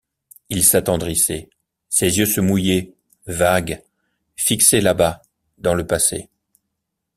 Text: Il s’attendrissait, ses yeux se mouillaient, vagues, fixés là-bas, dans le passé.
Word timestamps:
Il 0.49 0.63
s’attendrissait, 0.63 1.47
ses 1.87 2.17
yeux 2.17 2.25
se 2.25 2.41
mouillaient, 2.41 2.95
vagues, 3.27 3.83
fixés 4.35 4.81
là-bas, 4.81 5.21
dans 5.59 5.75
le 5.75 5.85
passé. 5.85 6.27